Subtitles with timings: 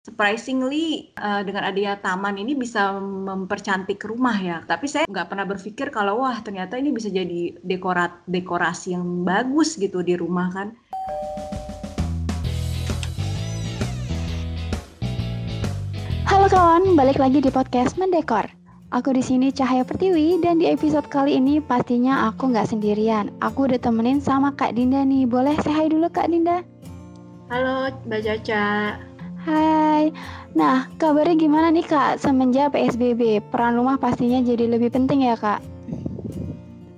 [0.00, 4.64] Surprisingly, uh, dengan adanya taman ini bisa mempercantik rumah ya.
[4.64, 9.76] Tapi saya nggak pernah berpikir kalau wah ternyata ini bisa jadi dekorat dekorasi yang bagus
[9.76, 10.72] gitu di rumah kan.
[16.24, 18.48] Halo kawan, balik lagi di podcast Mendekor.
[18.96, 23.28] Aku di sini Cahaya Pertiwi dan di episode kali ini pastinya aku nggak sendirian.
[23.44, 25.28] Aku udah temenin sama Kak Dinda nih.
[25.28, 26.64] Boleh saya dulu Kak Dinda?
[27.52, 28.96] Halo Mbak Caca.
[29.40, 30.12] Hai.
[30.52, 33.40] Nah, kabarnya gimana nih Kak semenjak PSBB?
[33.48, 35.64] Peran rumah pastinya jadi lebih penting ya Kak?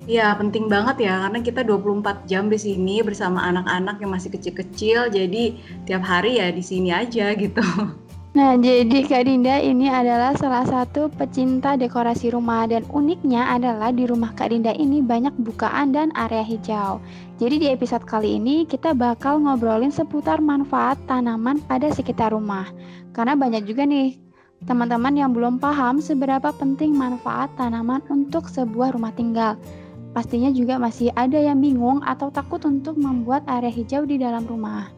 [0.03, 5.07] Iya, penting banget ya karena kita 24 jam di sini bersama anak-anak yang masih kecil-kecil.
[5.07, 5.55] Jadi
[5.87, 7.63] tiap hari ya di sini aja gitu.
[8.33, 14.09] Nah, jadi Kak Dinda ini adalah salah satu pecinta dekorasi rumah dan uniknya adalah di
[14.09, 16.97] rumah Kak Dinda ini banyak bukaan dan area hijau.
[17.37, 22.65] Jadi di episode kali ini kita bakal ngobrolin seputar manfaat tanaman pada sekitar rumah.
[23.13, 24.17] Karena banyak juga nih
[24.65, 29.61] teman-teman yang belum paham seberapa penting manfaat tanaman untuk sebuah rumah tinggal.
[30.09, 34.89] Pastinya juga masih ada yang bingung atau takut untuk membuat area hijau di dalam rumah.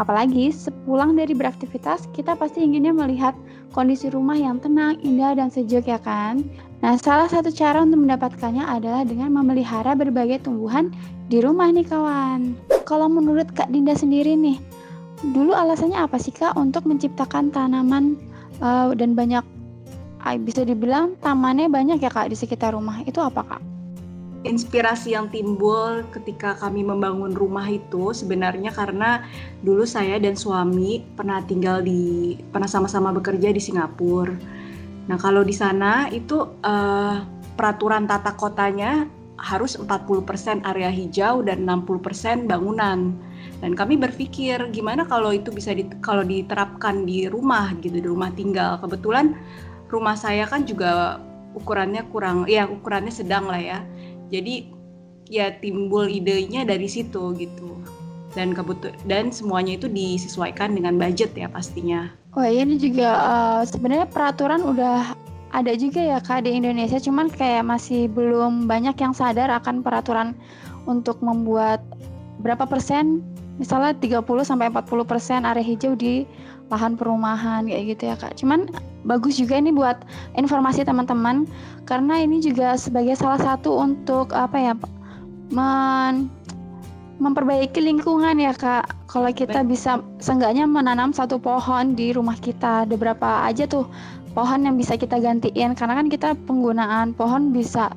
[0.00, 3.36] Apalagi sepulang dari beraktivitas, kita pasti inginnya melihat
[3.76, 6.40] kondisi rumah yang tenang, indah, dan sejuk ya kan?
[6.80, 10.88] Nah, salah satu cara untuk mendapatkannya adalah dengan memelihara berbagai tumbuhan
[11.28, 12.56] di rumah nih kawan.
[12.88, 14.56] Kalau menurut Kak Dinda sendiri nih,
[15.36, 18.16] dulu alasannya apa sih Kak untuk menciptakan tanaman
[18.64, 19.44] uh, dan banyak,
[20.24, 23.62] uh, bisa dibilang tamannya banyak ya Kak di sekitar rumah, itu apa Kak?
[24.42, 29.22] Inspirasi yang timbul ketika kami membangun rumah itu sebenarnya karena
[29.62, 34.34] dulu saya dan suami pernah tinggal di pernah sama-sama bekerja di Singapura.
[35.06, 37.16] Nah, kalau di sana itu uh,
[37.54, 39.06] peraturan tata kotanya
[39.42, 43.10] harus 40% area hijau dan 60% bangunan.
[43.58, 48.30] Dan kami berpikir gimana kalau itu bisa di, kalau diterapkan di rumah gitu, di rumah
[48.34, 48.78] tinggal.
[48.78, 49.34] Kebetulan
[49.90, 51.18] rumah saya kan juga
[51.52, 53.78] ukurannya kurang ya ukurannya sedang lah ya
[54.32, 54.66] jadi
[55.28, 57.78] ya timbul idenya dari situ gitu.
[58.32, 62.08] Dan kebutuh dan semuanya itu disesuaikan dengan budget ya pastinya.
[62.32, 65.12] Oh iya ini juga uh, sebenarnya peraturan udah
[65.52, 70.32] ada juga ya kak di Indonesia, cuman kayak masih belum banyak yang sadar akan peraturan
[70.88, 71.84] untuk membuat
[72.40, 73.20] berapa persen,
[73.60, 76.24] misalnya 30 sampai 40 persen area hijau di
[76.72, 78.32] lahan perumahan kayak gitu ya kak.
[78.40, 78.72] Cuman
[79.04, 80.00] bagus juga ini buat
[80.40, 81.44] informasi teman-teman
[81.84, 84.74] karena ini juga sebagai salah satu untuk apa ya
[85.52, 86.32] men
[87.20, 88.88] memperbaiki lingkungan ya kak.
[89.06, 93.84] Kalau kita bisa seenggaknya menanam satu pohon di rumah kita, ada berapa aja tuh
[94.32, 97.92] pohon yang bisa kita gantiin karena kan kita penggunaan pohon bisa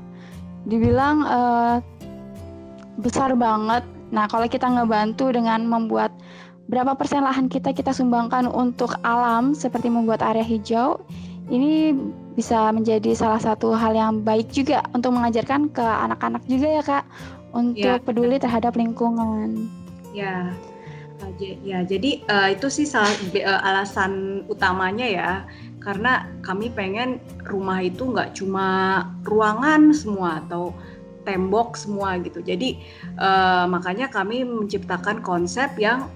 [0.67, 1.79] dibilang uh,
[2.99, 3.87] besar banget.
[4.11, 6.11] Nah kalau kita ngebantu dengan membuat
[6.65, 10.97] berapa persen lahan kita kita sumbangkan untuk alam seperti membuat area hijau
[11.53, 11.93] ini
[12.33, 17.05] bisa menjadi salah satu hal yang baik juga untuk mengajarkan ke anak-anak juga ya kak
[17.53, 18.03] untuk ya.
[18.03, 19.69] peduli terhadap lingkungan.
[20.11, 20.51] Ya,
[21.39, 25.31] ya jadi uh, itu sih salah uh, alasan utamanya ya
[25.79, 30.73] karena kami pengen rumah itu nggak cuma ruangan semua atau
[31.23, 32.41] tembok semua gitu.
[32.41, 32.81] Jadi
[33.21, 36.09] uh, makanya kami menciptakan konsep yang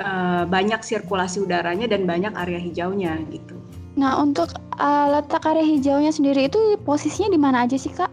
[0.00, 3.56] uh, banyak sirkulasi udaranya dan banyak area hijaunya gitu.
[3.94, 4.50] Nah untuk
[4.80, 8.08] uh, letak area hijaunya sendiri itu posisinya di mana aja sih kak?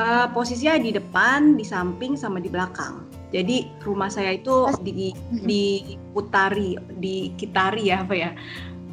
[0.00, 3.04] Uh, posisinya di depan, di samping, sama di belakang.
[3.30, 4.80] Jadi rumah saya itu Pas.
[4.82, 5.14] di
[5.46, 8.30] diputari, dikitari ya apa ya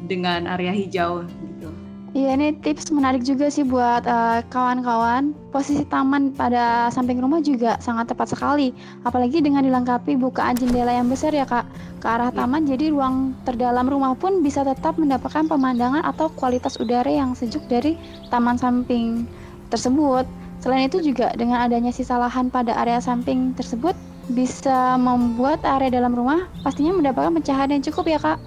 [0.05, 1.69] dengan area hijau gitu.
[2.17, 5.37] Iya ini tips menarik juga sih buat eh, kawan-kawan.
[5.53, 8.73] Posisi taman pada samping rumah juga sangat tepat sekali.
[9.05, 11.69] Apalagi dengan dilengkapi bukaan jendela yang besar ya kak
[12.01, 12.41] ke arah ya.
[12.41, 12.65] taman.
[12.65, 17.93] Jadi ruang terdalam rumah pun bisa tetap mendapatkan pemandangan atau kualitas udara yang sejuk dari
[18.33, 19.29] taman samping
[19.69, 20.25] tersebut.
[20.57, 23.93] Selain itu juga dengan adanya sisa lahan pada area samping tersebut
[24.33, 28.41] bisa membuat area dalam rumah pastinya mendapatkan pencahayaan yang cukup ya kak.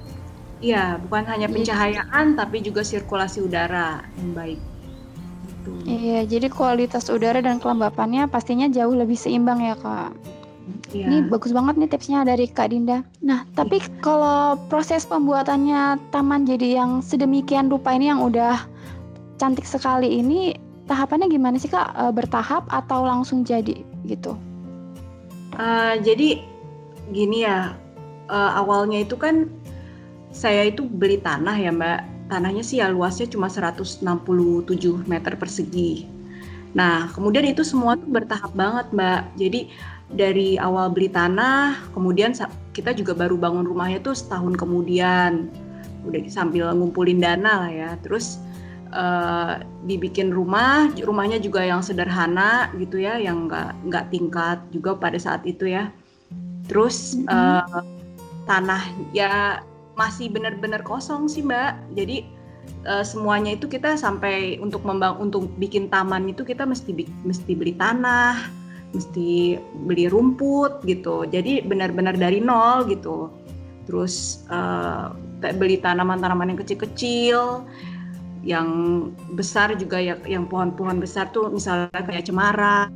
[0.61, 2.37] Iya, bukan hanya pencahayaan iya.
[2.37, 4.61] tapi juga sirkulasi udara yang baik.
[5.49, 5.71] Gitu.
[5.89, 10.13] Iya, jadi kualitas udara dan kelembapannya pastinya jauh lebih seimbang ya kak.
[10.93, 11.07] Iya.
[11.09, 13.03] Ini bagus banget nih tipsnya dari Kak Dinda.
[13.25, 13.91] Nah, tapi iya.
[14.05, 18.59] kalau proses pembuatannya taman jadi yang sedemikian rupa ini yang udah
[19.41, 20.55] cantik sekali ini,
[20.87, 21.95] tahapannya gimana sih Kak?
[21.97, 24.37] E, bertahap atau langsung jadi gitu?
[25.59, 26.43] Uh, jadi
[27.11, 27.75] gini ya,
[28.31, 29.51] uh, awalnya itu kan
[30.31, 32.01] saya itu beli tanah ya Mbak.
[32.31, 34.03] Tanahnya sih ya luasnya cuma 167
[35.11, 36.07] meter persegi.
[36.71, 39.21] Nah, kemudian itu semua tuh bertahap banget Mbak.
[39.35, 39.61] Jadi
[40.11, 42.35] dari awal beli tanah, kemudian
[42.75, 45.51] kita juga baru bangun rumahnya tuh setahun kemudian.
[46.01, 48.41] udah sambil ngumpulin dana lah ya terus
[48.95, 55.19] uh, dibikin rumah rumahnya juga yang sederhana gitu ya yang nggak nggak tingkat juga pada
[55.21, 55.93] saat itu ya
[56.67, 57.85] terus uh,
[58.47, 59.61] tanah ya
[60.01, 61.77] masih benar-benar kosong sih mbak.
[61.93, 62.25] Jadi
[62.89, 67.77] uh, semuanya itu kita sampai untuk membang untuk bikin taman itu kita mesti mesti beli
[67.77, 68.49] tanah
[68.97, 71.29] mesti beli rumput gitu.
[71.29, 73.29] Jadi benar-benar dari nol gitu.
[73.85, 77.69] Terus uh, beli tanaman-tanaman yang kecil-kecil
[78.41, 78.69] yang
[79.37, 82.89] besar juga ya yang pohon-pohon besar tuh misalnya kayak cemara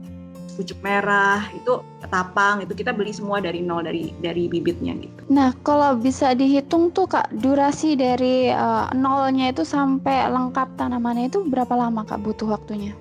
[0.54, 5.20] pucuk merah itu ketapang itu kita beli semua dari nol dari dari bibitnya gitu.
[5.28, 11.42] Nah kalau bisa dihitung tuh kak durasi dari uh, nolnya itu sampai lengkap tanamannya itu
[11.44, 12.94] berapa lama kak butuh waktunya?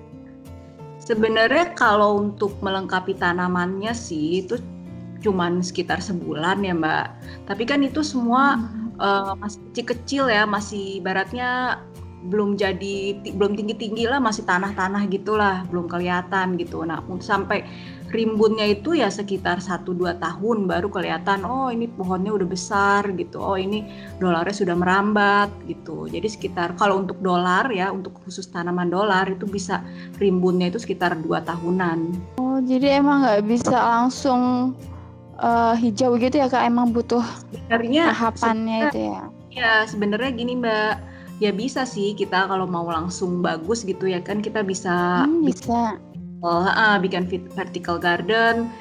[1.04, 4.56] Sebenarnya kalau untuk melengkapi tanamannya sih itu
[5.24, 7.06] cuman sekitar sebulan ya Mbak.
[7.48, 9.00] Tapi kan itu semua hmm.
[9.00, 11.80] uh, masih kecil-kecil ya, masih baratnya
[12.24, 16.80] belum jadi belum tinggi-tinggi lah masih tanah-tanah gitulah belum kelihatan gitu.
[16.84, 17.64] Nah sampai
[18.14, 23.58] rimbunnya itu ya sekitar 1-2 tahun baru kelihatan oh ini pohonnya udah besar gitu oh
[23.58, 23.84] ini
[24.22, 26.06] dolarnya sudah merambat gitu.
[26.06, 29.82] Jadi sekitar kalau untuk dolar ya untuk khusus tanaman dolar itu bisa
[30.22, 32.14] rimbunnya itu sekitar dua tahunan.
[32.38, 34.72] Oh jadi emang nggak bisa langsung
[35.42, 36.64] uh, hijau gitu ya kak?
[36.70, 39.20] Emang butuh sebenarnya tahapannya itu ya?
[39.54, 41.13] Ya sebenarnya gini mbak
[41.44, 46.00] ya bisa sih kita kalau mau langsung bagus gitu ya kan kita bisa hmm, bisa
[46.40, 48.72] uh, uh, bikin vertical garden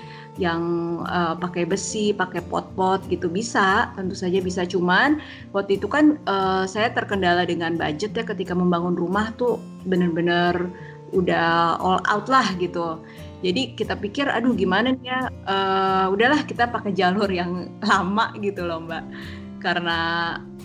[0.41, 0.61] yang
[1.05, 4.65] uh, pakai besi, pakai pot-pot gitu bisa, tentu saja bisa.
[4.65, 5.21] Cuman
[5.53, 10.73] waktu itu kan uh, saya terkendala dengan budget ya ketika membangun rumah tuh bener-bener
[11.13, 12.97] udah all out lah gitu.
[13.45, 18.65] Jadi kita pikir, aduh gimana nih ya, uh, udahlah kita pakai jalur yang lama gitu
[18.65, 19.05] loh mbak,
[19.61, 19.99] karena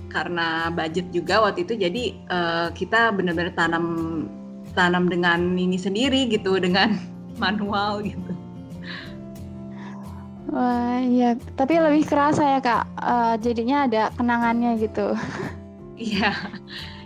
[0.08, 3.87] karena budget juga waktu itu, jadi uh, kita benar-benar tanam
[4.72, 6.96] tanam dengan ini sendiri gitu, dengan
[7.43, 8.32] manual gitu.
[10.49, 15.12] Wah iya, tapi lebih kerasa ya kak, uh, jadinya ada kenangannya gitu.
[15.99, 16.32] Iya,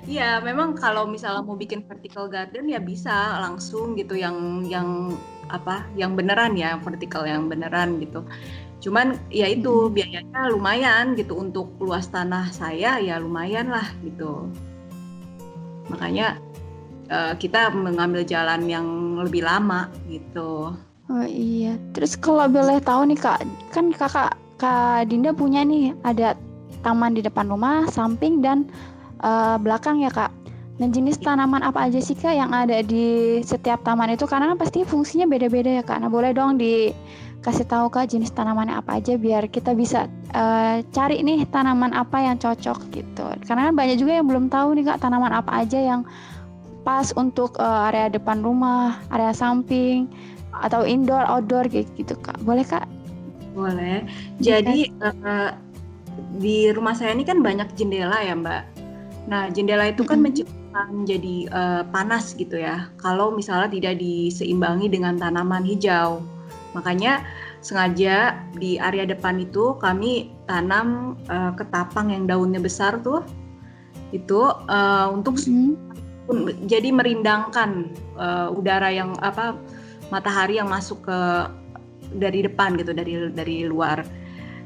[0.07, 5.17] iya memang kalau misalnya mau bikin vertical garden ya bisa langsung gitu yang yang
[5.51, 8.25] apa yang beneran ya vertikal yang beneran gitu
[8.83, 11.39] cuman ya itu biayanya lumayan gitu.
[11.39, 14.51] Untuk luas tanah saya ya lumayan lah gitu.
[15.89, 16.43] Makanya
[17.09, 18.87] uh, kita mengambil jalan yang
[19.23, 20.75] lebih lama gitu.
[21.07, 21.79] Oh iya.
[21.95, 26.35] Terus kalau boleh tahu nih kak kan kakak kak Dinda punya nih ada
[26.83, 28.67] taman di depan rumah samping dan
[29.23, 30.35] uh, belakang ya kak.
[30.81, 34.27] Dan jenis tanaman apa aja sih kak yang ada di setiap taman itu?
[34.27, 36.03] Karena kan pasti fungsinya beda-beda ya kak.
[36.03, 36.59] Nah boleh dong
[37.43, 42.23] dikasih tahu kak jenis tanamannya apa aja biar kita bisa uh, cari nih tanaman apa
[42.23, 43.27] yang cocok gitu.
[43.43, 46.07] Karena kan banyak juga yang belum tahu nih kak tanaman apa aja yang
[46.87, 50.07] pas untuk uh, area depan rumah, area samping
[50.55, 52.39] atau indoor, outdoor gitu kak.
[52.47, 52.87] Boleh kak?
[53.59, 54.07] Boleh.
[54.39, 55.51] Jadi uh,
[56.39, 58.63] di rumah saya ini kan banyak jendela ya mbak.
[59.27, 60.47] Nah jendela itu kan mm -hmm.
[60.47, 66.23] menciptakan jadi uh, panas gitu ya kalau misalnya tidak diseimbangi dengan tanaman hijau.
[66.73, 67.25] Makanya
[67.61, 73.23] sengaja di area depan itu kami tanam uh, ketapang yang daunnya besar tuh
[74.13, 75.77] itu uh, untuk hmm.
[76.69, 79.57] jadi merindangkan uh, udara yang apa
[80.13, 81.19] matahari yang masuk ke
[82.21, 84.05] dari depan gitu dari dari luar.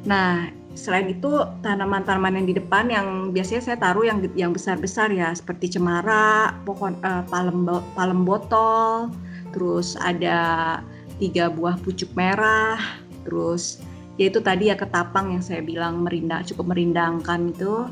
[0.03, 1.31] Nah selain itu
[1.65, 6.99] tanaman-tanaman yang di depan yang biasanya saya taruh yang yang besar-besar ya seperti cemara, pohon
[7.07, 7.65] uh, palem
[7.97, 9.09] palem botol,
[9.55, 10.83] terus ada
[11.17, 12.81] tiga buah pucuk merah,
[13.25, 13.81] terus
[14.17, 17.85] yaitu tadi ya ketapang yang saya bilang merindang cukup merindangkan itu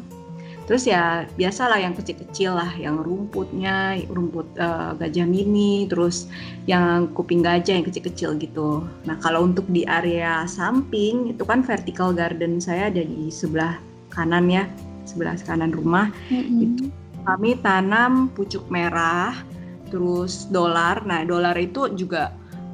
[0.64, 6.24] Terus ya biasalah yang kecil-kecil lah, yang rumputnya, rumput uh, gajah mini, terus
[6.64, 8.80] yang kuping gajah yang kecil-kecil gitu.
[9.04, 13.76] Nah kalau untuk di area samping itu kan vertical garden saya ada di sebelah
[14.08, 14.64] kanan ya,
[15.04, 16.08] sebelah kanan rumah.
[16.32, 16.64] Mm-hmm.
[16.64, 16.84] Itu
[17.28, 19.36] kami tanam pucuk merah,
[19.92, 21.04] terus dolar.
[21.04, 22.32] Nah dolar itu juga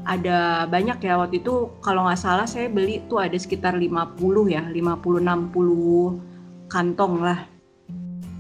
[0.09, 4.17] ada banyak ya waktu itu kalau nggak salah saya beli tuh ada sekitar 50
[4.49, 7.45] ya, 50-60 kantong lah.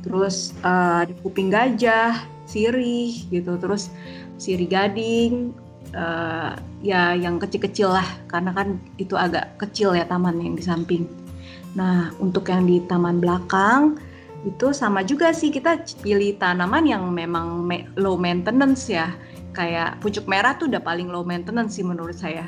[0.00, 3.92] Terus uh, kuping gajah, sirih gitu, terus
[4.40, 5.52] sirih gading,
[5.92, 11.04] uh, ya yang kecil-kecil lah, karena kan itu agak kecil ya taman yang di samping.
[11.76, 14.00] Nah untuk yang di taman belakang
[14.48, 17.68] itu sama juga sih kita pilih tanaman yang memang
[18.00, 19.12] low maintenance ya,
[19.52, 22.47] kayak pucuk merah tuh udah paling low maintenance sih menurut saya.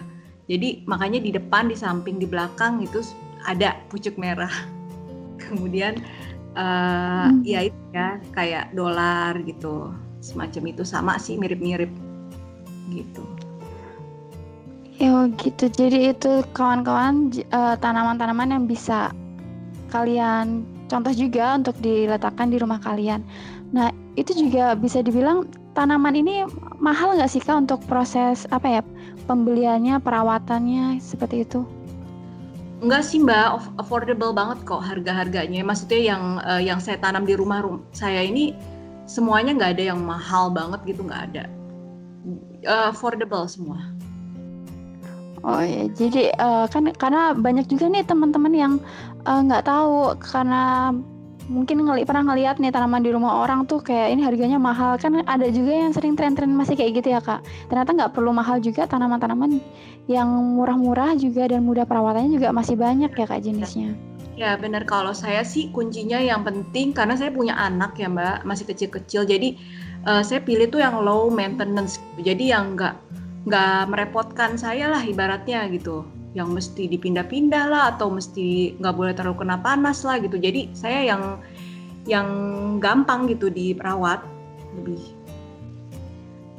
[0.50, 3.02] Jadi makanya di depan, di samping, di belakang itu
[3.46, 4.52] ada pucuk merah.
[5.42, 6.02] Kemudian
[6.54, 7.42] uh, hmm.
[7.46, 9.92] ya itu ya kayak dolar gitu
[10.22, 11.90] semacam itu sama sih mirip-mirip
[12.94, 13.24] gitu.
[15.02, 15.66] Ya gitu.
[15.66, 19.10] Jadi itu kawan-kawan uh, tanaman-tanaman yang bisa
[19.90, 23.24] kalian contoh juga untuk diletakkan di rumah kalian.
[23.74, 26.44] Nah itu juga bisa dibilang tanaman ini
[26.80, 28.82] mahal nggak sih kak untuk proses apa ya
[29.24, 31.64] pembeliannya, perawatannya seperti itu?
[32.82, 35.62] Enggak sih mbak, affordable banget kok harga-harganya.
[35.62, 38.58] Maksudnya yang uh, yang saya tanam di rumah rum saya ini
[39.06, 41.44] semuanya nggak ada yang mahal banget gitu nggak ada.
[42.66, 43.78] Uh, affordable semua.
[45.42, 48.74] Oh ya, jadi uh, kan karena banyak juga nih teman-teman yang
[49.26, 50.94] nggak uh, tahu karena
[51.50, 54.94] mungkin ngeli pernah ngeliat nih tanaman di rumah orang tuh kayak ini harganya mahal.
[54.98, 57.42] Kan ada juga yang sering tren-tren masih kayak gitu ya kak.
[57.66, 59.58] Ternyata nggak perlu mahal juga tanaman-tanaman
[60.06, 63.96] yang murah-murah juga dan mudah perawatannya juga masih banyak ya kak jenisnya.
[64.38, 64.86] Ya benar.
[64.86, 69.26] Kalau saya sih kuncinya yang penting karena saya punya anak ya mbak masih kecil-kecil.
[69.26, 69.58] Jadi
[70.06, 71.98] uh, saya pilih tuh yang low maintenance.
[72.22, 72.94] Jadi yang nggak
[73.42, 79.44] nggak merepotkan saya lah ibaratnya gitu yang mesti dipindah-pindah lah atau mesti nggak boleh terlalu
[79.44, 80.40] kena panas lah gitu.
[80.40, 81.22] Jadi saya yang
[82.08, 82.28] yang
[82.82, 84.24] gampang gitu diperawat
[84.80, 85.02] lebih.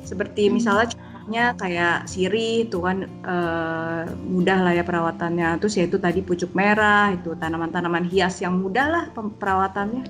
[0.06, 0.53] Seperti hmm.
[0.53, 5.58] misalnya contohnya kayak siri itu kan uh, mudah lah ya perawatannya.
[5.58, 10.06] Terus ya itu tadi pucuk merah itu tanaman-tanaman hias yang mudah lah perawatannya.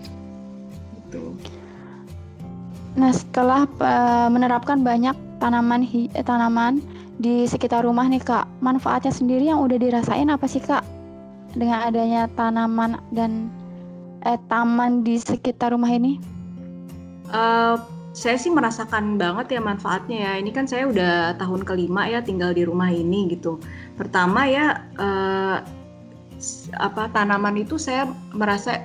[1.07, 1.37] Gitu.
[2.99, 6.83] Nah setelah uh, menerapkan banyak tanaman hi tanaman
[7.23, 10.83] di sekitar rumah nih kak manfaatnya sendiri yang udah dirasain apa sih kak
[11.55, 13.47] dengan adanya tanaman dan
[14.27, 16.19] eh, taman di sekitar rumah ini?
[17.31, 17.79] Uh,
[18.11, 20.31] saya sih merasakan banget ya manfaatnya ya.
[20.43, 23.57] Ini kan saya udah tahun kelima ya tinggal di rumah ini gitu.
[23.95, 25.63] Pertama ya uh,
[26.75, 28.83] apa tanaman itu saya merasa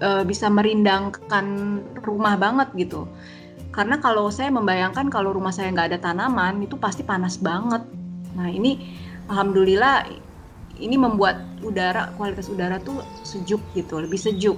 [0.00, 1.78] uh, bisa merindangkan
[2.08, 3.04] rumah banget gitu
[3.76, 7.84] karena kalau saya membayangkan kalau rumah saya nggak ada tanaman itu pasti panas banget.
[8.32, 8.96] Nah ini
[9.28, 10.08] alhamdulillah
[10.80, 14.56] ini membuat udara kualitas udara tuh sejuk gitu, lebih sejuk.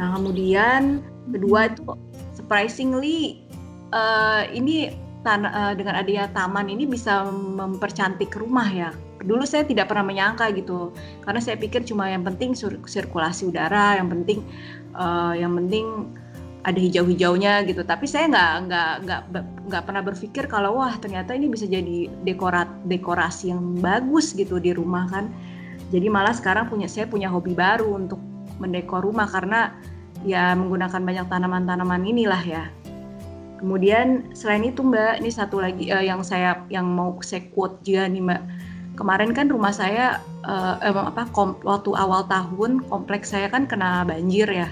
[0.00, 1.84] Nah kemudian kedua itu
[2.32, 3.44] surprisingly
[3.92, 8.90] uh, ini tan uh, dengan adanya taman ini bisa mempercantik rumah ya.
[9.22, 10.90] Dulu saya tidak pernah menyangka gitu,
[11.22, 14.42] karena saya pikir cuma yang penting sirkulasi udara, yang penting
[14.98, 16.10] uh, yang penting
[16.62, 17.82] ada hijau-hijaunya gitu.
[17.82, 19.22] Tapi saya nggak nggak nggak
[19.68, 24.70] nggak pernah berpikir kalau wah ternyata ini bisa jadi dekorat dekorasi yang bagus gitu di
[24.74, 25.30] rumah kan.
[25.90, 28.18] Jadi malah sekarang punya saya punya hobi baru untuk
[28.62, 29.74] mendekor rumah karena
[30.22, 32.64] ya menggunakan banyak tanaman-tanaman inilah ya.
[33.58, 38.06] Kemudian selain itu mbak ini satu lagi uh, yang saya yang mau saya quote juga
[38.06, 38.42] nih mbak.
[38.92, 41.24] Kemarin kan rumah saya eh, apa
[41.64, 44.68] waktu awal tahun kompleks saya kan kena banjir ya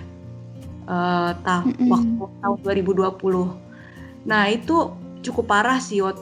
[0.90, 1.88] uh, tah mm -hmm.
[1.88, 4.26] waktu tahun 2020.
[4.26, 6.12] Nah itu cukup parah sih uh,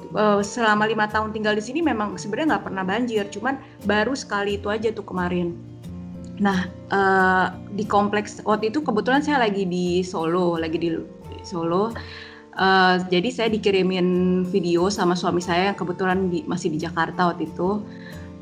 [0.42, 3.56] selama lima tahun tinggal di sini memang sebenarnya nggak pernah banjir, cuman
[3.88, 5.54] baru sekali itu aja tuh kemarin.
[6.38, 10.90] Nah uh, di kompleks waktu itu kebetulan saya lagi di Solo, lagi di
[11.42, 11.94] Solo.
[12.58, 17.46] Uh, jadi saya dikirimin video sama suami saya yang kebetulan di, masih di Jakarta waktu
[17.46, 17.86] itu.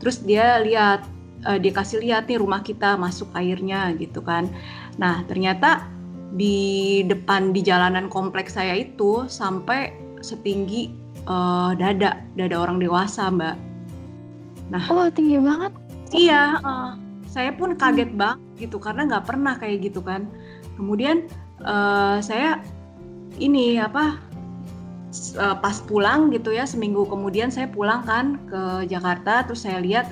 [0.01, 1.05] Terus dia lihat,
[1.45, 4.49] uh, dia kasih lihat nih rumah kita masuk airnya gitu kan.
[4.97, 5.85] Nah ternyata
[6.35, 10.91] di depan di jalanan kompleks saya itu sampai setinggi
[11.31, 13.55] uh, dada dada orang dewasa mbak.
[14.73, 15.73] Nah, oh tinggi banget.
[16.11, 16.99] Iya, uh,
[17.31, 18.19] saya pun kaget hmm.
[18.19, 20.27] banget gitu karena nggak pernah kayak gitu kan.
[20.75, 21.31] Kemudian
[21.63, 22.59] uh, saya
[23.39, 24.19] ini apa
[25.37, 30.09] uh, pas pulang gitu ya seminggu kemudian saya pulang kan ke Jakarta terus saya lihat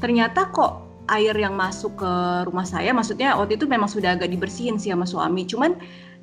[0.00, 2.12] ternyata kok air yang masuk ke
[2.46, 5.74] rumah saya maksudnya waktu itu memang sudah agak dibersihin sih sama suami cuman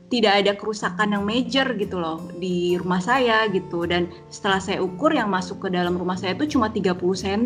[0.08, 3.84] tidak ada kerusakan yang major gitu loh di rumah saya gitu.
[3.84, 7.44] Dan setelah saya ukur yang masuk ke dalam rumah saya itu cuma 30 cm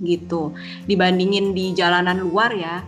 [0.00, 0.56] gitu.
[0.88, 2.80] Dibandingin di jalanan luar ya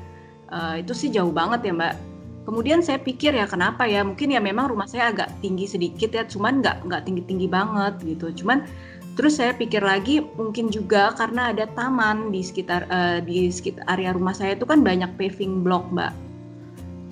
[0.49, 1.95] uh, itu sih jauh banget ya mbak.
[2.43, 4.03] Kemudian saya pikir ya kenapa ya?
[4.03, 8.01] Mungkin ya memang rumah saya agak tinggi sedikit ya cuman nggak nggak tinggi tinggi banget
[8.03, 8.33] gitu.
[8.43, 8.65] Cuman
[9.13, 14.17] Terus saya pikir lagi mungkin juga karena ada taman di sekitar uh, di sekitar area
[14.17, 16.13] rumah saya itu kan banyak paving block, Mbak.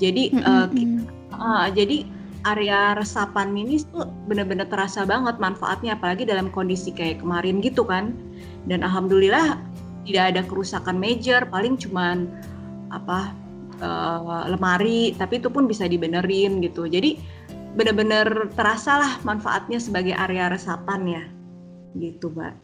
[0.01, 0.89] Jadi mm -hmm.
[1.37, 2.09] uh, uh, jadi
[2.49, 8.17] area resapan ini tuh benar-benar terasa banget manfaatnya apalagi dalam kondisi kayak kemarin gitu kan.
[8.65, 9.61] Dan alhamdulillah
[10.09, 12.33] tidak ada kerusakan major, paling cuman
[12.97, 13.29] apa
[13.85, 16.89] uh, lemari, tapi itu pun bisa dibenerin gitu.
[16.89, 17.21] Jadi
[17.77, 21.25] benar-benar terasa lah manfaatnya sebagai area resapan ya
[21.99, 22.55] gitu mbak.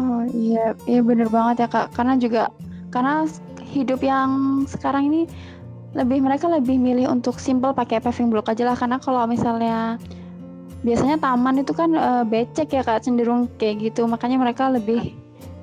[0.00, 1.92] Oh iya iya bener banget ya kak.
[1.92, 2.48] Karena juga
[2.88, 3.28] karena
[3.72, 5.22] hidup yang sekarang ini
[5.92, 8.76] lebih mereka lebih milih untuk simple pakai paving block aja lah.
[8.76, 10.00] Karena kalau misalnya
[10.82, 14.08] biasanya taman itu kan uh, becek ya kak cenderung kayak gitu.
[14.08, 15.12] Makanya mereka lebih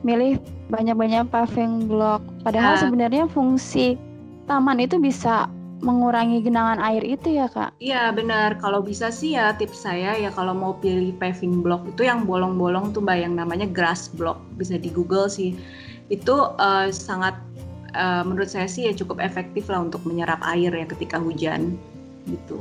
[0.06, 0.38] milih
[0.70, 2.22] banyak-banyak paving block.
[2.46, 2.82] Padahal nah.
[2.86, 3.98] sebenarnya fungsi
[4.46, 7.72] taman itu bisa mengurangi genangan air itu ya kak?
[7.80, 8.60] Iya benar.
[8.60, 12.92] Kalau bisa sih ya tips saya ya kalau mau pilih paving block itu yang bolong-bolong
[12.92, 15.56] tuh mbak yang namanya grass block bisa di Google sih.
[16.12, 17.40] Itu uh, sangat
[17.96, 21.80] uh, menurut saya sih ya cukup efektif lah untuk menyerap air ya ketika hujan
[22.28, 22.60] gitu.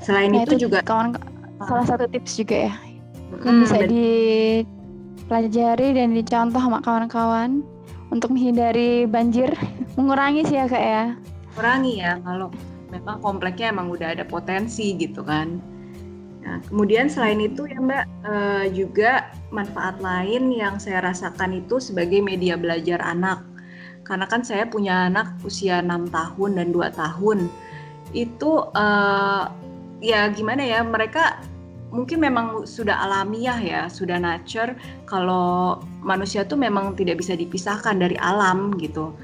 [0.00, 1.12] Selain nah, itu, itu juga kawan
[1.60, 2.74] salah satu tips juga ya
[3.44, 7.62] yang bisa dipelajari dan dicontoh sama kawan-kawan
[8.10, 9.54] untuk menghindari banjir,
[9.94, 11.04] mengurangi sih ya kak ya.
[11.54, 12.50] Mengurangi ya kalau
[12.90, 15.62] memang kompleknya emang udah ada potensi gitu kan.
[16.40, 22.18] Nah, kemudian selain itu ya Mbak uh, juga manfaat lain yang saya rasakan itu sebagai
[22.18, 23.46] media belajar anak.
[24.02, 27.46] Karena kan saya punya anak usia 6 tahun dan 2 tahun.
[28.10, 29.44] Itu uh,
[30.02, 31.38] ya gimana ya mereka
[31.90, 34.74] mungkin memang sudah alamiah ya, sudah nature
[35.06, 39.14] kalau manusia tuh memang tidak bisa dipisahkan dari alam gitu.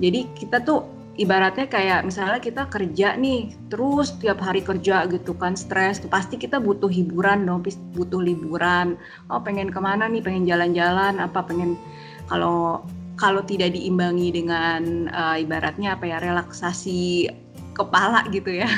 [0.00, 0.82] Jadi kita tuh
[1.14, 6.58] ibaratnya kayak misalnya kita kerja nih terus tiap hari kerja gitu kan stres pasti kita
[6.58, 7.62] butuh hiburan dong
[7.94, 8.98] butuh liburan.
[9.30, 10.24] Oh pengen ke mana nih?
[10.24, 11.78] Pengen jalan-jalan apa pengen
[12.26, 12.82] kalau
[13.14, 17.30] kalau tidak diimbangi dengan uh, ibaratnya apa ya relaksasi
[17.78, 18.70] kepala gitu ya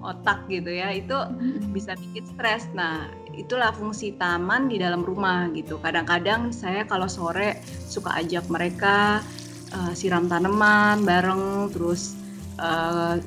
[0.00, 1.16] otak gitu ya itu
[1.72, 2.68] bisa bikin stres.
[2.72, 5.76] Nah itulah fungsi taman di dalam rumah gitu.
[5.80, 9.20] Kadang-kadang saya kalau sore suka ajak mereka
[9.76, 12.16] uh, siram tanaman bareng terus
[12.58, 13.20] uh,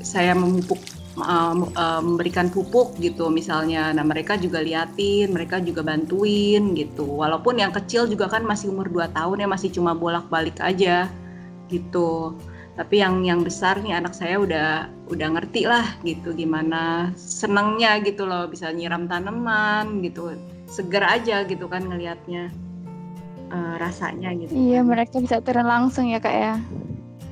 [0.00, 0.80] saya memupuk
[1.20, 3.92] uh, uh, memberikan pupuk gitu misalnya.
[3.92, 7.04] Nah mereka juga liatin mereka juga bantuin gitu.
[7.04, 11.08] Walaupun yang kecil juga kan masih umur 2 tahun ya masih cuma bolak-balik aja
[11.72, 12.36] gitu
[12.74, 18.26] tapi yang yang besar nih anak saya udah udah ngerti lah gitu gimana senangnya gitu
[18.26, 20.34] loh bisa nyiram tanaman gitu
[20.66, 22.50] seger aja gitu kan ngelihatnya
[23.54, 24.50] uh, rasanya gitu.
[24.50, 24.90] Iya, kan.
[24.90, 26.54] mereka bisa turun langsung ya kak ya.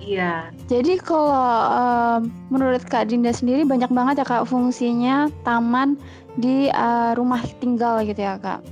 [0.03, 0.51] Iya.
[0.67, 1.31] Jadi kalau
[1.71, 2.19] uh,
[2.51, 5.95] menurut Kak Dinda sendiri banyak banget ya kak fungsinya taman
[6.35, 8.67] di uh, rumah tinggal gitu ya kak.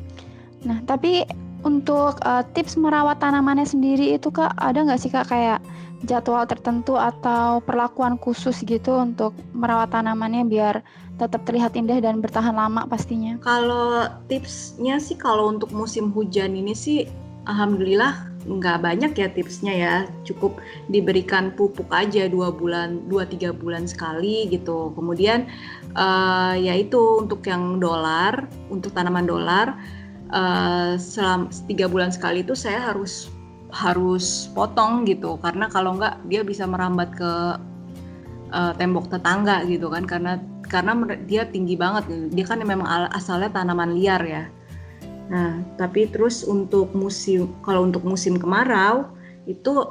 [0.67, 1.23] Nah tapi
[1.63, 5.61] untuk uh, tips merawat tanamannya sendiri itu kak ada nggak sih kak kayak
[6.09, 10.81] jadwal tertentu atau perlakuan khusus gitu untuk merawat tanamannya biar
[11.21, 13.37] tetap terlihat indah dan bertahan lama pastinya?
[13.45, 17.05] Kalau tipsnya sih kalau untuk musim hujan ini sih
[17.45, 19.95] alhamdulillah nggak banyak ya tipsnya ya
[20.25, 20.57] cukup
[20.89, 25.45] diberikan pupuk aja dua bulan dua tiga bulan sekali gitu kemudian
[25.93, 29.77] uh, ya itu untuk yang dolar untuk tanaman dolar
[30.33, 33.31] uh, selama tiga bulan sekali itu saya harus
[33.71, 37.33] harus potong gitu karena kalau nggak dia bisa merambat ke
[38.51, 40.95] uh, tembok tetangga gitu kan karena karena
[41.27, 44.45] dia tinggi banget dia kan memang asalnya tanaman liar ya
[45.31, 49.07] Nah, tapi terus untuk musim kalau untuk musim kemarau
[49.47, 49.87] itu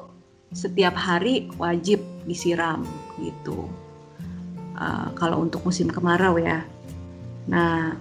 [0.52, 2.84] setiap hari wajib disiram
[3.23, 3.71] gitu.
[4.75, 6.67] Uh, kalau untuk musim kemarau ya.
[7.47, 7.95] Nah,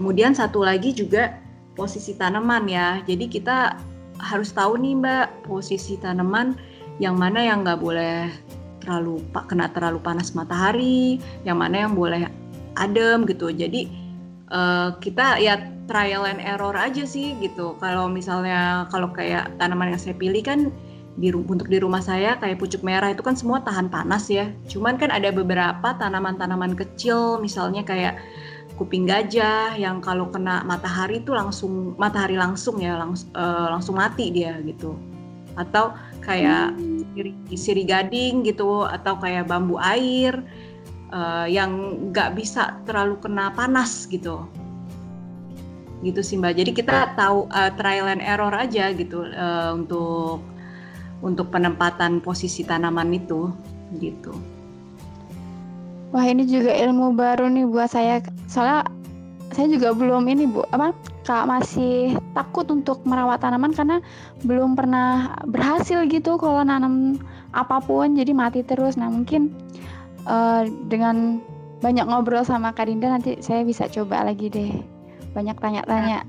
[0.00, 1.36] kemudian satu lagi juga
[1.78, 2.98] posisi tanaman ya.
[3.06, 3.78] Jadi kita
[4.18, 6.58] harus tahu nih Mbak posisi tanaman
[6.98, 8.26] yang mana yang nggak boleh
[8.82, 12.26] terlalu kena terlalu panas matahari, yang mana yang boleh
[12.74, 13.54] adem gitu.
[13.54, 13.86] Jadi
[14.50, 17.78] uh, kita ya trial and error aja sih gitu.
[17.78, 20.74] Kalau misalnya kalau kayak tanaman yang saya pilih kan
[21.18, 24.50] di untuk di rumah saya kayak pucuk merah itu kan semua tahan panas ya.
[24.70, 28.18] Cuman kan ada beberapa tanaman-tanaman kecil misalnya kayak
[28.78, 34.30] kuping gajah yang kalau kena matahari itu langsung matahari langsung ya langs, uh, langsung mati
[34.30, 34.94] dia gitu.
[35.58, 37.02] Atau kayak hmm.
[37.12, 40.38] siri, siri gading gitu atau kayak bambu air
[41.12, 44.44] uh, yang nggak bisa terlalu kena panas gitu
[45.98, 50.38] gitu sih mbak jadi kita tahu uh, trial and error aja gitu uh, untuk
[51.26, 53.50] untuk penempatan posisi tanaman itu
[53.98, 54.30] gitu
[56.12, 58.22] wah ini juga ilmu baru nih buat saya.
[58.48, 58.88] Soalnya
[59.52, 60.64] saya juga belum ini bu.
[60.72, 60.92] Apa?
[61.28, 64.00] Kak masih takut untuk merawat tanaman karena
[64.48, 67.20] belum pernah berhasil gitu kalau nanam
[67.52, 68.16] apa pun.
[68.16, 68.96] Jadi mati terus.
[68.96, 69.52] Nah mungkin
[70.24, 71.44] uh, dengan
[71.84, 74.72] banyak ngobrol sama Kak Dinda nanti saya bisa coba lagi deh.
[75.36, 76.24] Banyak tanya-tanya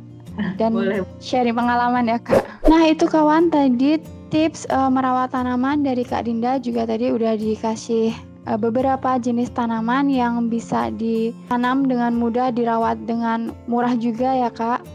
[0.56, 1.04] dan Boleh.
[1.20, 2.44] sharing pengalaman ya kak.
[2.68, 4.00] Nah itu kawan tadi
[4.32, 8.14] tips uh, merawat tanaman dari Kak Dinda juga tadi udah dikasih
[8.48, 14.86] beberapa jenis tanaman yang bisa ditanam dengan mudah, dirawat dengan murah juga ya kak.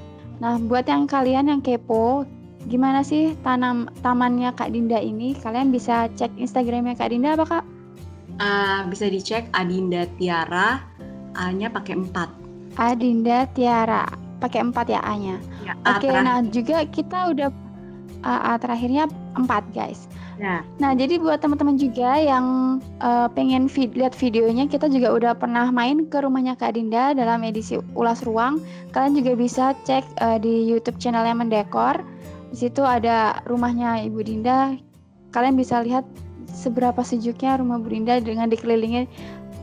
[0.40, 2.24] Nah buat yang kalian yang kepo
[2.64, 7.64] gimana sih tanam tamannya Kak Dinda ini, kalian bisa cek Instagramnya Kak Dinda apa Kak?
[8.34, 10.82] Uh, bisa dicek Adinda Tiara,
[11.38, 12.80] A-nya pakai 4.
[12.80, 14.08] Adinda Tiara,
[14.42, 15.36] pakai 4 ya A-nya.
[15.62, 17.48] Ya, Oke, okay, nah juga kita udah
[18.26, 20.06] uh, A terakhirnya 4 guys.
[20.38, 20.66] Ya.
[20.82, 25.70] Nah, jadi buat teman-teman juga yang uh, pengen vid lihat videonya, kita juga udah pernah
[25.70, 28.58] main ke rumahnya Kak Dinda dalam edisi Ulas Ruang.
[28.90, 32.02] Kalian juga bisa cek uh, di YouTube channelnya Mendekor.
[32.50, 34.74] Di situ ada rumahnya Ibu Dinda.
[35.30, 36.06] Kalian bisa lihat
[36.50, 39.06] seberapa sejuknya rumah Bu Dinda dengan dikelilingi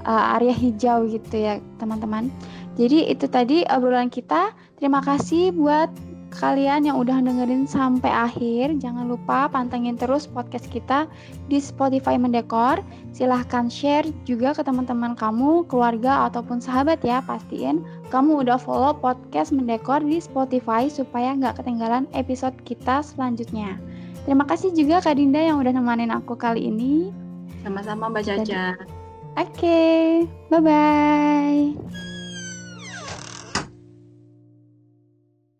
[0.04, 2.32] uh, area hijau gitu ya, teman-teman.
[2.80, 4.56] Jadi itu tadi obrolan kita.
[4.80, 5.92] Terima kasih buat
[6.32, 11.06] kalian yang udah dengerin sampai akhir, jangan lupa pantengin terus podcast kita
[11.52, 12.80] di Spotify Mendekor.
[13.12, 17.20] Silahkan share juga ke teman-teman kamu, keluarga, ataupun sahabat ya.
[17.22, 23.76] Pastiin kamu udah follow podcast Mendekor di Spotify supaya nggak ketinggalan episode kita selanjutnya.
[24.24, 27.12] Terima kasih juga Kak Dinda yang udah nemenin aku kali ini.
[27.62, 28.80] Sama-sama Mbak Caca.
[29.38, 30.02] Oke, okay.
[30.52, 32.11] bye-bye.